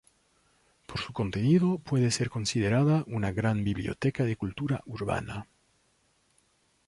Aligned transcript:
Por 0.87 0.99
su 0.99 1.13
contenido, 1.13 1.77
puede 1.77 2.09
ser 2.09 2.31
considerada 2.31 3.03
una 3.05 3.31
gran 3.31 3.63
biblioteca 3.63 4.23
de 4.23 4.35
cultura 4.35 4.81
urbana. 4.87 5.47